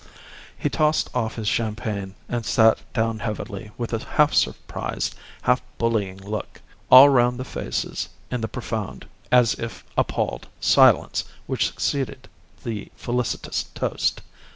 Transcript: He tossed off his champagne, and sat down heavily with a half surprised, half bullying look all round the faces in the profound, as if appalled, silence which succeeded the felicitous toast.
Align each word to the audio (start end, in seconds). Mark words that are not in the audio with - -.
He 0.57 0.67
tossed 0.67 1.11
off 1.13 1.35
his 1.35 1.47
champagne, 1.47 2.15
and 2.27 2.43
sat 2.43 2.79
down 2.91 3.19
heavily 3.19 3.69
with 3.77 3.93
a 3.93 3.99
half 4.03 4.33
surprised, 4.33 5.13
half 5.43 5.61
bullying 5.77 6.17
look 6.17 6.59
all 6.89 7.07
round 7.09 7.37
the 7.39 7.45
faces 7.45 8.09
in 8.31 8.41
the 8.41 8.47
profound, 8.47 9.05
as 9.31 9.53
if 9.53 9.85
appalled, 9.95 10.47
silence 10.59 11.25
which 11.45 11.67
succeeded 11.67 12.27
the 12.63 12.91
felicitous 12.97 13.65
toast. 13.75 14.21